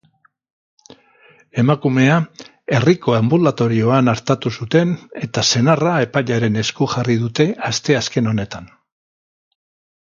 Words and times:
Emakumea 1.63 2.15
herriko 2.77 3.15
anbulatorioan 3.17 4.11
artatu 4.15 4.53
zuten 4.63 4.97
eta 5.29 5.45
senarra 5.53 5.95
epailearen 6.09 6.59
esku 6.67 6.91
jarri 6.97 7.21
dute 7.27 7.51
asteazken 7.73 8.33
honetan. 8.35 8.71